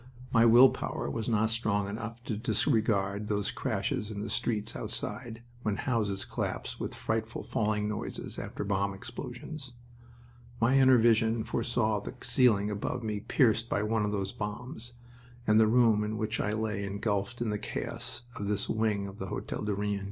[0.33, 5.43] My will power was not strong enough to disregard those crashes in the streets outside,
[5.61, 9.73] when houses collapsed with frightful falling noises after bomb explosions.
[10.59, 14.93] My inner vision foresaw the ceiling above me pierced by one of those bombs,
[15.45, 19.19] and the room in which I lay engulfed in the chaos of this wing of
[19.19, 19.99] the Hotel du Rhin.